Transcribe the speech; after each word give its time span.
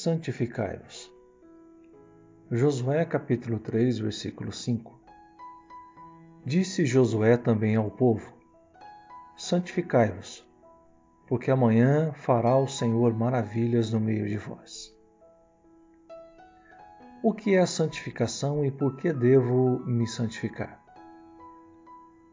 santificai-vos. 0.00 1.12
Josué 2.50 3.04
capítulo 3.04 3.58
3, 3.58 3.98
versículo 3.98 4.50
5. 4.50 4.98
Disse 6.42 6.86
Josué 6.86 7.36
também 7.36 7.76
ao 7.76 7.90
povo: 7.90 8.32
Santificai-vos, 9.36 10.42
porque 11.28 11.50
amanhã 11.50 12.14
fará 12.14 12.56
o 12.56 12.66
Senhor 12.66 13.12
maravilhas 13.12 13.92
no 13.92 14.00
meio 14.00 14.26
de 14.26 14.38
vós. 14.38 14.90
O 17.22 17.34
que 17.34 17.54
é 17.54 17.58
a 17.58 17.66
santificação 17.66 18.64
e 18.64 18.70
por 18.70 18.96
que 18.96 19.12
devo 19.12 19.80
me 19.80 20.06
santificar? 20.06 20.82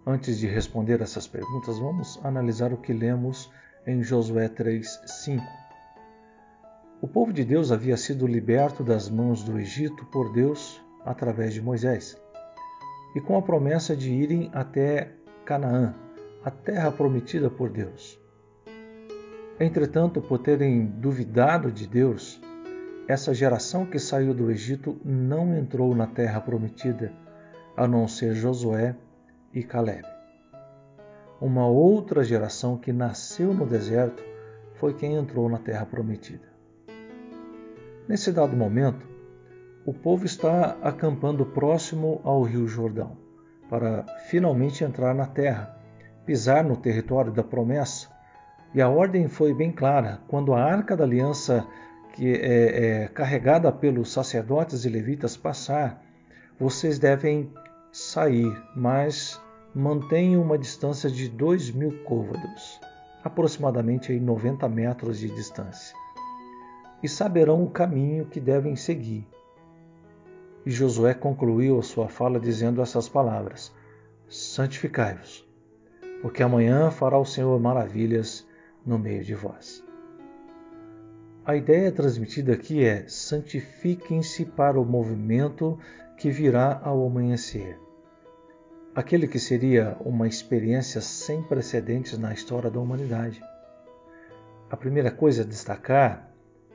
Antes 0.06 0.40
de 0.40 0.48
responder 0.48 1.02
essas 1.02 1.28
perguntas, 1.28 1.78
vamos 1.80 2.18
analisar 2.24 2.72
o 2.72 2.78
que 2.78 2.94
lemos 2.94 3.52
em 3.86 4.02
Josué 4.02 4.48
3:5. 4.48 5.67
O 7.00 7.08
povo 7.08 7.32
de 7.32 7.46
Deus 7.46 7.72
havia 7.72 7.96
sido 7.96 8.26
liberto 8.26 8.84
das 8.84 9.08
mãos 9.08 9.44
do 9.44 9.60
Egito 9.60 10.04
por 10.06 10.34
Deus 10.34 10.82
através 11.06 11.54
de 11.54 11.62
Moisés, 11.62 12.20
e 13.16 13.22
com 13.22 13.38
a 13.38 13.42
promessa 13.42 13.96
de 13.96 14.12
irem 14.12 14.50
até 14.52 15.12
Canaã, 15.46 15.94
a 16.44 16.50
terra 16.50 16.92
prometida 16.92 17.52
por 17.52 17.70
Deus. 17.70 18.20
Entretanto, 19.60 20.20
por 20.22 20.40
terem 20.40 20.88
duvidado 20.88 21.72
de 21.72 21.88
Deus, 21.88 22.42
essa 23.08 23.32
geração 23.32 23.86
que 23.86 24.00
saiu 24.00 24.34
do 24.34 24.50
Egito 24.50 25.00
não 25.06 25.56
entrou 25.56 25.94
na 25.94 26.08
terra 26.08 26.42
prometida, 26.42 27.14
a 27.76 27.88
não 27.88 28.08
ser 28.08 28.34
Josué 28.34 28.96
e 29.54 29.62
Caleb. 29.64 30.04
Uma 31.40 31.68
outra 31.68 32.24
geração 32.24 32.76
que 32.76 32.92
nasceu 32.92 33.54
no 33.54 33.68
deserto 33.68 34.24
foi 34.74 34.96
quem 34.96 35.14
entrou 35.14 35.48
na 35.48 35.60
terra 35.60 35.86
prometida. 35.86 36.57
Nesse 38.08 38.32
dado 38.32 38.56
momento, 38.56 39.06
o 39.86 39.94
povo 39.94 40.26
está 40.26 40.78
acampando 40.82 41.46
próximo 41.46 42.22
ao 42.24 42.42
Rio 42.44 42.68
Jordão 42.68 43.18
para 43.70 44.06
finalmente 44.30 44.84
entrar 44.84 45.14
na 45.14 45.26
terra, 45.26 45.78
pisar 46.26 46.64
no 46.64 46.78
território 46.78 47.32
da 47.32 47.44
promessa. 47.44 48.10
E 48.74 48.82
a 48.82 48.90
ordem 48.90 49.28
foi 49.28 49.54
bem 49.54 49.72
clara: 49.72 50.22
quando 50.28 50.54
a 50.54 50.64
arca 50.64 50.96
da 50.96 51.04
aliança 51.04 51.68
que 52.14 52.34
é, 52.34 53.04
é 53.04 53.08
carregada 53.10 53.72
pelos 53.72 54.12
sacerdotes 54.12 54.86
e 54.86 54.90
levitas 54.90 55.36
passar, 55.36 56.02
vocês 56.60 56.98
devem 56.98 57.52
sair, 57.92 58.52
mas 58.76 59.42
mantenham 59.74 60.42
uma 60.42 60.58
distância 60.58 61.10
de 61.10 61.30
dois 61.30 61.70
mil 61.72 62.04
côvados, 62.04 62.80
aproximadamente 63.24 64.12
aí 64.12 64.20
90 64.20 64.68
metros 64.68 65.20
de 65.20 65.30
distância, 65.30 65.96
e 67.02 67.08
saberão 67.08 67.64
o 67.64 67.70
caminho 67.70 68.26
que 68.26 68.40
devem 68.40 68.76
seguir. 68.76 69.28
E 70.66 70.72
Josué 70.72 71.14
concluiu 71.14 71.80
a 71.80 71.84
sua 71.84 72.10
fala 72.10 72.40
dizendo 72.40 72.82
essas 72.82 73.08
palavras: 73.08 73.74
Santificai-vos, 74.28 75.48
porque 76.22 76.44
amanhã 76.44 76.92
fará 76.92 77.18
o 77.18 77.26
Senhor 77.26 77.60
maravilhas 77.60 78.46
no 78.86 78.98
meio 79.00 79.24
de 79.24 79.34
vós. 79.36 79.84
A 81.46 81.56
ideia 81.56 81.92
transmitida 81.92 82.54
aqui 82.54 82.84
é: 82.84 83.08
santifiquem-se 83.08 84.44
para 84.44 84.80
o 84.80 84.86
movimento 84.86 85.80
que 86.18 86.30
virá 86.30 86.82
ao 86.84 87.06
amanhecer. 87.06 87.80
Aquele 88.94 89.28
que 89.28 89.40
seria 89.40 89.96
uma 90.02 90.28
experiência 90.28 91.00
sem 91.00 91.42
precedentes 91.44 92.18
na 92.18 92.34
história 92.34 92.70
da 92.70 92.80
humanidade. 92.80 93.42
A 94.70 94.76
primeira 94.76 95.12
coisa 95.12 95.44
a 95.44 95.46
destacar 95.46 96.27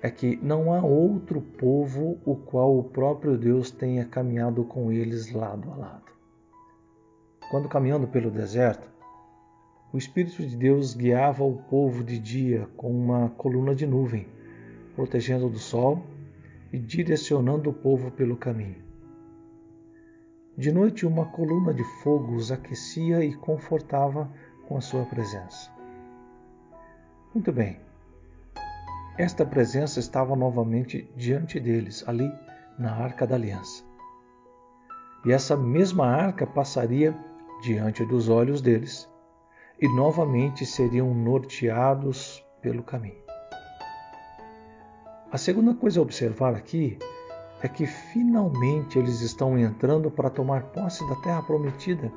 é 0.02 0.10
que 0.10 0.36
não 0.42 0.72
há 0.72 0.82
outro 0.82 1.40
povo 1.40 2.18
o 2.24 2.34
qual 2.34 2.76
o 2.76 2.84
próprio 2.84 3.38
Deus 3.38 3.70
tenha 3.70 4.04
caminhado 4.04 4.64
com 4.64 4.90
eles 4.90 5.30
lado 5.30 5.70
a 5.70 5.76
lado. 5.76 6.12
Quando 7.48 7.68
caminhando 7.68 8.08
pelo 8.08 8.30
deserto, 8.30 8.90
o 9.92 9.96
Espírito 9.96 10.44
de 10.44 10.56
Deus 10.56 10.94
guiava 10.94 11.44
o 11.44 11.58
povo 11.70 12.02
de 12.02 12.18
dia 12.18 12.68
com 12.76 12.90
uma 12.90 13.30
coluna 13.30 13.74
de 13.74 13.86
nuvem 13.86 14.26
protegendo 14.96 15.48
do 15.48 15.58
sol 15.58 16.02
e 16.72 16.78
direcionando 16.78 17.70
o 17.70 17.74
povo 17.74 18.10
pelo 18.10 18.36
caminho. 18.36 18.82
De 20.56 20.72
noite, 20.72 21.06
uma 21.06 21.26
coluna 21.26 21.72
de 21.72 21.84
fogo 22.02 22.34
os 22.34 22.50
aquecia 22.50 23.24
e 23.24 23.34
confortava 23.34 24.30
com 24.66 24.76
a 24.76 24.80
sua 24.80 25.04
presença. 25.04 25.70
Muito 27.34 27.52
bem. 27.52 27.91
Esta 29.18 29.44
presença 29.44 30.00
estava 30.00 30.34
novamente 30.34 31.06
diante 31.14 31.60
deles, 31.60 32.02
ali 32.06 32.32
na 32.78 32.92
Arca 32.94 33.26
da 33.26 33.34
Aliança. 33.34 33.84
E 35.24 35.30
essa 35.32 35.54
mesma 35.54 36.06
arca 36.06 36.46
passaria 36.46 37.14
diante 37.62 38.04
dos 38.06 38.30
olhos 38.30 38.62
deles 38.62 39.06
e 39.78 39.86
novamente 39.86 40.64
seriam 40.64 41.12
norteados 41.12 42.42
pelo 42.62 42.82
caminho. 42.82 43.20
A 45.30 45.36
segunda 45.36 45.74
coisa 45.74 46.00
a 46.00 46.02
observar 46.02 46.54
aqui 46.54 46.98
é 47.62 47.68
que 47.68 47.86
finalmente 47.86 48.98
eles 48.98 49.20
estão 49.20 49.58
entrando 49.58 50.10
para 50.10 50.30
tomar 50.30 50.62
posse 50.64 51.06
da 51.06 51.16
terra 51.16 51.42
prometida. 51.42 52.10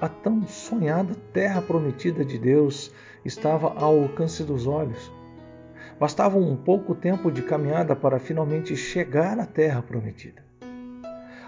A 0.00 0.08
tão 0.08 0.46
sonhada 0.46 1.14
terra 1.32 1.62
prometida 1.62 2.24
de 2.24 2.38
Deus 2.38 2.92
estava 3.24 3.72
ao 3.74 4.02
alcance 4.02 4.44
dos 4.44 4.66
olhos. 4.66 5.19
Bastava 6.00 6.38
um 6.38 6.56
pouco 6.56 6.94
tempo 6.94 7.30
de 7.30 7.42
caminhada 7.42 7.94
para 7.94 8.18
finalmente 8.18 8.74
chegar 8.74 9.38
à 9.38 9.44
terra 9.44 9.82
prometida. 9.82 10.42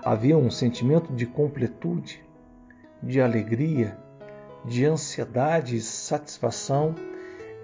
Havia 0.05 0.37
um 0.37 0.51
sentimento 0.51 1.11
de 1.11 1.25
completude, 1.25 2.23
de 3.03 3.19
alegria, 3.19 3.97
de 4.63 4.85
ansiedade 4.85 5.77
e 5.77 5.81
satisfação 5.81 6.95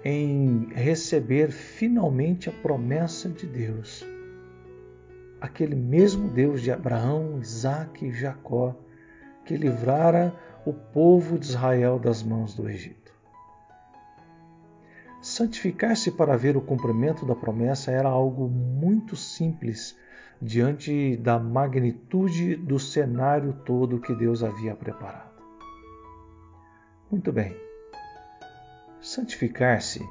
em 0.03 0.69
receber 0.73 1.51
finalmente 1.51 2.49
a 2.49 2.53
promessa 2.53 3.29
de 3.29 3.45
Deus. 3.45 4.03
Aquele 5.39 5.75
mesmo 5.75 6.27
Deus 6.27 6.59
de 6.59 6.71
Abraão, 6.71 7.37
Isaque 7.39 8.07
e 8.07 8.11
Jacó, 8.11 8.75
que 9.45 9.55
livrara 9.55 10.33
o 10.65 10.73
povo 10.73 11.37
de 11.37 11.45
Israel 11.45 11.99
das 11.99 12.23
mãos 12.23 12.55
do 12.55 12.67
Egito. 12.67 12.98
Santificar-se 15.21 16.11
para 16.11 16.37
ver 16.37 16.55
o 16.55 16.61
cumprimento 16.61 17.25
da 17.25 17.35
promessa 17.35 17.91
era 17.91 18.07
algo 18.07 18.47
muito 18.47 19.17
simples 19.17 19.97
diante 20.41 21.17
da 21.17 21.37
magnitude 21.37 22.55
do 22.55 22.79
cenário 22.79 23.53
todo 23.65 23.99
que 23.99 24.15
Deus 24.15 24.43
havia 24.43 24.73
preparado. 24.73 25.37
Muito 27.11 27.33
bem. 27.33 27.53
Santificar-se 29.01 30.01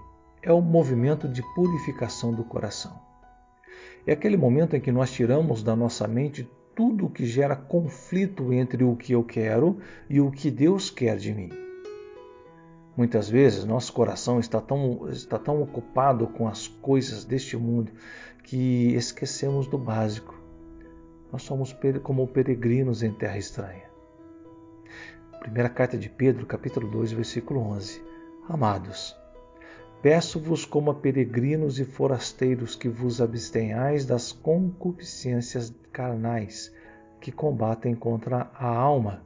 é 0.43 0.53
o 0.53 0.61
movimento 0.61 1.27
de 1.27 1.43
purificação 1.55 2.35
do 2.35 2.45
coração. 2.45 3.01
É 4.07 4.13
aquele 4.13 4.37
momento 4.37 4.77
em 4.77 4.81
que 4.81 4.93
nós 4.93 5.11
tiramos 5.11 5.63
da 5.63 5.75
nossa 5.75 6.07
mente 6.07 6.49
tudo 6.75 7.07
o 7.07 7.11
que 7.11 7.25
gera 7.25 7.57
conflito 7.57 8.53
entre 8.53 8.85
o 8.85 8.95
que 8.95 9.13
eu 9.13 9.25
quero 9.25 9.79
e 10.09 10.21
o 10.21 10.31
que 10.31 10.51
Deus 10.51 10.91
quer 10.91 11.17
de 11.17 11.33
mim. 11.33 11.68
Muitas 12.99 13.31
vezes 13.31 13.65
nosso 13.65 13.93
coração 13.93 14.41
está 14.41 14.61
tão, 14.61 15.09
está 15.09 15.39
tão 15.39 15.63
ocupado 15.63 16.27
com 16.27 16.49
as 16.49 16.67
coisas 16.67 17.25
deste 17.25 17.57
mundo 17.57 17.93
que 18.43 18.93
esquecemos 18.93 19.69
do 19.69 19.79
básico. 19.79 20.35
Nós 21.31 21.45
somos 21.45 21.73
como 22.03 22.27
peregrinos 22.27 23.05
em 23.05 23.13
terra 23.13 23.39
estranha. 23.39 23.85
Primeira 25.39 25.69
carta 25.69 25.97
de 25.97 26.09
Pedro, 26.09 26.45
capítulo 26.45 26.91
2, 26.91 27.13
versículo 27.13 27.61
11. 27.61 28.03
Amados, 28.49 29.17
peço-vos 30.03 30.65
como 30.65 30.91
a 30.91 30.95
peregrinos 30.97 31.79
e 31.79 31.85
forasteiros 31.85 32.75
que 32.75 32.89
vos 32.89 33.21
abstenhais 33.21 34.05
das 34.05 34.33
concupiscências 34.33 35.73
carnais 35.93 36.75
que 37.21 37.31
combatem 37.31 37.95
contra 37.95 38.51
a 38.53 38.67
alma. 38.67 39.23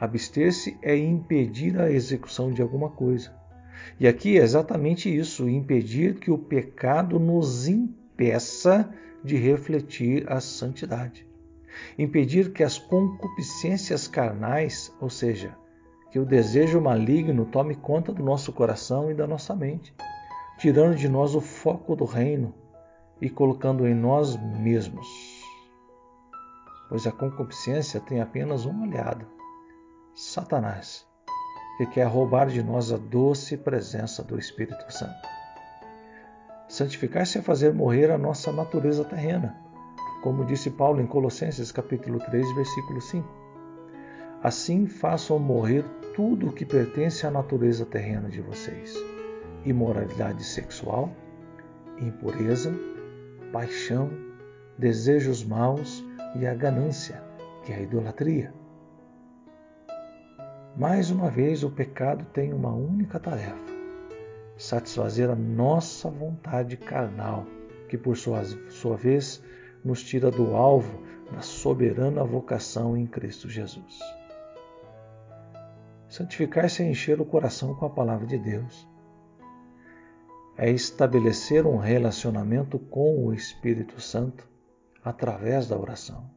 Abster-se 0.00 0.78
é 0.80 0.96
impedir 0.96 1.78
a 1.80 1.90
execução 1.90 2.52
de 2.52 2.62
alguma 2.62 2.90
coisa. 2.90 3.32
E 3.98 4.06
aqui 4.06 4.38
é 4.38 4.42
exatamente 4.42 5.14
isso: 5.14 5.48
impedir 5.48 6.18
que 6.20 6.30
o 6.30 6.38
pecado 6.38 7.18
nos 7.18 7.66
impeça 7.66 8.88
de 9.24 9.36
refletir 9.36 10.30
a 10.30 10.40
santidade. 10.40 11.26
Impedir 11.98 12.52
que 12.52 12.62
as 12.62 12.78
concupiscências 12.78 14.08
carnais, 14.08 14.92
ou 15.00 15.10
seja, 15.10 15.56
que 16.10 16.18
o 16.18 16.24
desejo 16.24 16.80
maligno 16.80 17.44
tome 17.44 17.74
conta 17.74 18.12
do 18.12 18.22
nosso 18.22 18.52
coração 18.52 19.10
e 19.10 19.14
da 19.14 19.26
nossa 19.26 19.54
mente, 19.54 19.94
tirando 20.58 20.96
de 20.96 21.08
nós 21.08 21.34
o 21.34 21.40
foco 21.40 21.94
do 21.94 22.04
reino 22.04 22.54
e 23.20 23.28
colocando 23.28 23.86
em 23.86 23.94
nós 23.94 24.36
mesmos. 24.58 25.06
Pois 26.88 27.06
a 27.06 27.12
concupiscência 27.12 28.00
tem 28.00 28.20
apenas 28.20 28.64
um 28.64 28.82
aliado: 28.82 29.26
Satanás, 30.20 31.06
que 31.76 31.86
quer 31.86 32.08
roubar 32.08 32.48
de 32.48 32.60
nós 32.60 32.92
a 32.92 32.96
doce 32.96 33.56
presença 33.56 34.20
do 34.20 34.36
Espírito 34.36 34.92
Santo. 34.92 35.28
Santificar-se 36.66 37.38
é 37.38 37.40
fazer 37.40 37.72
morrer 37.72 38.10
a 38.10 38.18
nossa 38.18 38.50
natureza 38.50 39.04
terrena, 39.04 39.56
como 40.20 40.44
disse 40.44 40.70
Paulo 40.70 41.00
em 41.00 41.06
Colossenses 41.06 41.70
capítulo 41.70 42.18
3, 42.18 42.52
versículo 42.56 43.00
5. 43.00 43.28
Assim 44.42 44.88
façam 44.88 45.38
morrer 45.38 45.84
tudo 46.16 46.48
o 46.48 46.52
que 46.52 46.66
pertence 46.66 47.24
à 47.24 47.30
natureza 47.30 47.86
terrena 47.86 48.28
de 48.28 48.40
vocês: 48.40 48.92
imoralidade 49.64 50.42
sexual, 50.42 51.12
impureza, 51.96 52.74
paixão, 53.52 54.10
desejos 54.76 55.44
maus 55.44 56.04
e 56.34 56.44
a 56.44 56.54
ganância, 56.54 57.22
que 57.64 57.72
é 57.72 57.76
a 57.76 57.80
idolatria. 57.82 58.57
Mais 60.78 61.10
uma 61.10 61.28
vez, 61.28 61.64
o 61.64 61.70
pecado 61.70 62.24
tem 62.26 62.52
uma 62.52 62.72
única 62.72 63.18
tarefa: 63.18 63.58
satisfazer 64.56 65.28
a 65.28 65.34
nossa 65.34 66.08
vontade 66.08 66.76
carnal, 66.76 67.44
que 67.88 67.98
por 67.98 68.16
sua, 68.16 68.44
sua 68.70 68.96
vez 68.96 69.42
nos 69.84 70.04
tira 70.04 70.30
do 70.30 70.54
alvo 70.54 71.02
da 71.32 71.40
soberana 71.40 72.22
vocação 72.22 72.96
em 72.96 73.08
Cristo 73.08 73.50
Jesus. 73.50 73.98
Santificar-se 76.08 76.84
é 76.84 76.88
encher 76.88 77.20
o 77.20 77.24
coração 77.24 77.74
com 77.74 77.84
a 77.84 77.90
palavra 77.90 78.24
de 78.24 78.38
Deus. 78.38 78.88
É 80.56 80.70
estabelecer 80.70 81.66
um 81.66 81.76
relacionamento 81.76 82.78
com 82.78 83.26
o 83.26 83.34
Espírito 83.34 84.00
Santo 84.00 84.48
através 85.04 85.66
da 85.66 85.76
oração. 85.76 86.30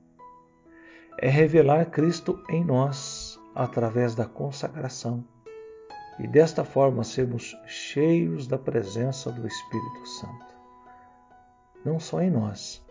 É 1.20 1.30
revelar 1.30 1.92
Cristo 1.92 2.44
em 2.50 2.66
nós 2.66 3.31
através 3.56 4.16
da 4.16 4.26
consagração 4.26 5.24
e 6.20 6.28
desta 6.28 6.64
forma 6.64 7.04
sermos 7.04 7.56
cheios 7.66 8.48
da 8.48 8.58
presença 8.58 9.32
do 9.32 9.48
Espírito 9.48 10.06
Santo. 10.06 10.56
Não 11.84 12.00
só 12.00 12.22
em 12.22 12.30
nós, 12.30 12.86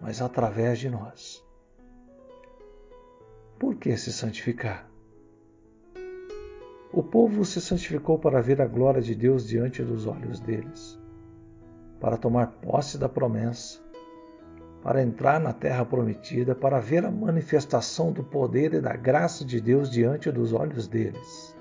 mas 0.00 0.20
através 0.20 0.78
de 0.78 0.90
nós. 0.90 1.44
Por 3.58 3.76
que 3.76 3.96
se 3.96 4.12
santificar? 4.12 4.88
O 6.92 7.02
povo 7.02 7.44
se 7.44 7.60
santificou 7.60 8.18
para 8.18 8.40
ver 8.40 8.60
a 8.60 8.66
glória 8.66 9.02
de 9.02 9.14
Deus 9.14 9.46
diante 9.46 9.82
dos 9.82 10.06
olhos 10.06 10.40
deles, 10.40 10.98
para 12.00 12.16
tomar 12.16 12.46
posse 12.62 12.96
da 12.96 13.08
promessa, 13.08 13.80
para 14.82 15.02
entrar 15.02 15.40
na 15.40 15.52
terra 15.52 15.84
prometida, 15.84 16.54
para 16.54 16.80
ver 16.80 17.04
a 17.04 17.10
manifestação 17.10 18.12
do 18.12 18.22
poder 18.22 18.74
e 18.74 18.80
da 18.80 18.94
graça 18.94 19.44
de 19.44 19.60
Deus 19.60 19.90
diante 19.90 20.30
dos 20.30 20.52
olhos 20.52 20.86
deles. 20.86 21.56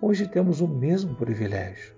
Hoje 0.00 0.26
temos 0.26 0.60
o 0.60 0.66
mesmo 0.66 1.14
privilégio. 1.14 1.94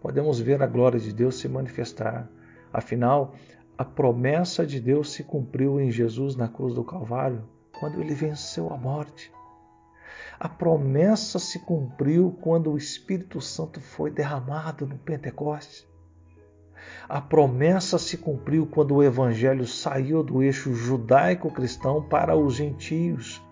Podemos 0.00 0.40
ver 0.40 0.60
a 0.60 0.66
glória 0.66 0.98
de 0.98 1.12
Deus 1.12 1.36
se 1.36 1.48
manifestar. 1.48 2.28
Afinal, 2.72 3.34
a 3.78 3.84
promessa 3.84 4.66
de 4.66 4.80
Deus 4.80 5.12
se 5.12 5.22
cumpriu 5.22 5.80
em 5.80 5.90
Jesus 5.90 6.34
na 6.34 6.48
cruz 6.48 6.74
do 6.74 6.82
Calvário, 6.82 7.44
quando 7.78 8.00
ele 8.00 8.14
venceu 8.14 8.72
a 8.72 8.76
morte. 8.76 9.32
A 10.40 10.48
promessa 10.48 11.38
se 11.38 11.60
cumpriu 11.60 12.36
quando 12.40 12.72
o 12.72 12.76
Espírito 12.76 13.40
Santo 13.40 13.80
foi 13.80 14.10
derramado 14.10 14.84
no 14.84 14.98
Pentecostes. 14.98 15.86
A 17.08 17.20
promessa 17.20 17.98
se 17.98 18.16
cumpriu 18.16 18.66
quando 18.66 18.94
o 18.94 19.02
Evangelho 19.02 19.66
saiu 19.66 20.22
do 20.22 20.42
eixo 20.42 20.74
judaico-cristão 20.74 22.02
para 22.02 22.36
os 22.36 22.54
gentios 22.54 23.42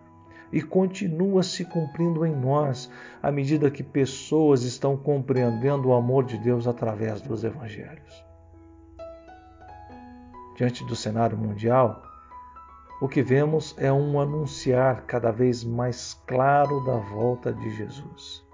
e 0.53 0.61
continua 0.61 1.43
se 1.43 1.65
cumprindo 1.65 2.27
em 2.27 2.35
nós 2.35 2.91
à 3.23 3.31
medida 3.31 3.71
que 3.71 3.83
pessoas 3.83 4.63
estão 4.63 4.97
compreendendo 4.97 5.89
o 5.89 5.95
amor 5.95 6.25
de 6.25 6.39
Deus 6.39 6.67
através 6.67 7.21
dos 7.21 7.45
Evangelhos. 7.45 8.25
Diante 10.57 10.85
do 10.85 10.97
cenário 10.97 11.39
mundial, 11.39 12.03
o 13.01 13.09
que 13.09 13.23
vemos 13.23 13.75
é 13.79 13.91
um 13.91 14.21
anunciar 14.21 15.05
cada 15.07 15.31
vez 15.31 15.65
mais 15.65 16.15
claro 16.27 16.85
da 16.85 16.99
volta 16.99 17.53
de 17.53 17.71
Jesus. 17.71 18.45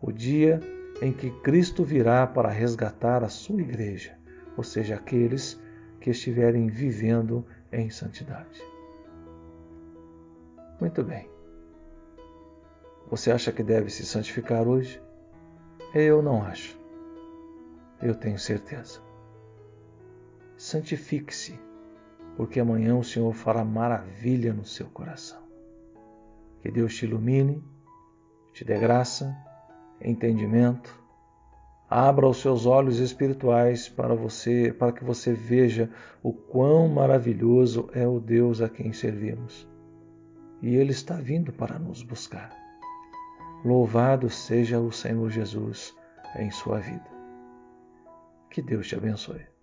O 0.00 0.12
dia 0.12 0.60
em 1.00 1.12
que 1.12 1.30
Cristo 1.42 1.84
virá 1.84 2.26
para 2.26 2.48
resgatar 2.48 3.22
a 3.22 3.28
sua 3.28 3.60
igreja, 3.60 4.18
ou 4.56 4.64
seja, 4.64 4.96
aqueles 4.96 5.60
que 6.00 6.10
estiverem 6.10 6.68
vivendo 6.68 7.46
em 7.72 7.88
santidade. 7.90 8.62
Muito 10.80 11.02
bem. 11.02 11.28
Você 13.10 13.30
acha 13.30 13.52
que 13.52 13.62
deve 13.62 13.90
se 13.90 14.04
santificar 14.04 14.66
hoje? 14.66 15.00
Eu 15.94 16.22
não 16.22 16.42
acho. 16.42 16.78
Eu 18.02 18.14
tenho 18.14 18.38
certeza. 18.38 19.00
Santifique-se, 20.56 21.58
porque 22.36 22.60
amanhã 22.60 22.96
o 22.96 23.04
Senhor 23.04 23.32
fará 23.32 23.64
maravilha 23.64 24.52
no 24.52 24.64
seu 24.64 24.86
coração. 24.86 25.42
Que 26.60 26.70
Deus 26.70 26.94
te 26.94 27.06
ilumine, 27.06 27.62
te 28.52 28.64
dê 28.64 28.78
graça 28.78 29.34
entendimento. 30.00 30.98
Abra 31.90 32.28
os 32.28 32.38
seus 32.38 32.66
olhos 32.66 32.98
espirituais 32.98 33.88
para 33.88 34.14
você, 34.14 34.74
para 34.78 34.92
que 34.92 35.02
você 35.02 35.32
veja 35.32 35.90
o 36.22 36.32
quão 36.32 36.86
maravilhoso 36.88 37.88
é 37.94 38.06
o 38.06 38.20
Deus 38.20 38.60
a 38.60 38.68
quem 38.68 38.92
servimos. 38.92 39.66
E 40.60 40.74
ele 40.74 40.90
está 40.90 41.14
vindo 41.14 41.52
para 41.52 41.78
nos 41.78 42.02
buscar. 42.02 42.50
Louvado 43.64 44.28
seja 44.28 44.78
o 44.78 44.92
Senhor 44.92 45.30
Jesus 45.30 45.96
em 46.36 46.50
sua 46.50 46.78
vida. 46.78 47.06
Que 48.50 48.60
Deus 48.60 48.86
te 48.86 48.94
abençoe. 48.94 49.57